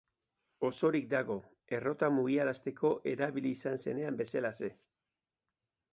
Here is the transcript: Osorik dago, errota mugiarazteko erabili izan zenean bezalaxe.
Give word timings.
Osorik 0.69 1.05
dago, 1.11 1.35
errota 1.79 2.09
mugiarazteko 2.15 2.93
erabili 3.15 3.55
izan 3.59 3.81
zenean 3.87 4.21
bezalaxe. 4.23 4.75